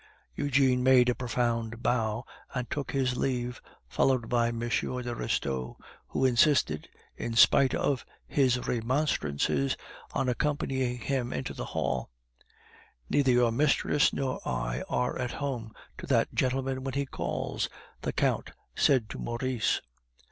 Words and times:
Eugene 0.35 0.81
made 0.81 1.09
a 1.09 1.13
profound 1.13 1.83
bow 1.83 2.25
and 2.55 2.71
took 2.71 2.89
his 2.89 3.15
leave, 3.17 3.61
followed 3.87 4.27
by 4.29 4.47
M. 4.47 4.57
de 4.57 5.13
Restaud, 5.15 5.75
who 6.07 6.25
insisted, 6.25 6.89
in 7.15 7.35
spite 7.35 7.75
of 7.75 8.03
his 8.27 8.67
remonstrances, 8.67 9.77
on 10.13 10.27
accompanying 10.27 10.97
him 10.97 11.31
into 11.31 11.53
the 11.53 11.65
hall. 11.65 12.09
"Neither 13.11 13.29
your 13.31 13.51
mistress 13.51 14.11
nor 14.11 14.39
I 14.43 14.81
are 14.89 15.19
at 15.19 15.33
home 15.33 15.71
to 15.99 16.07
that 16.07 16.33
gentleman 16.33 16.83
when 16.83 16.95
he 16.95 17.05
calls," 17.05 17.69
the 18.01 18.11
Count 18.11 18.53
said 18.75 19.07
to 19.11 19.19
Maurice. 19.19 19.81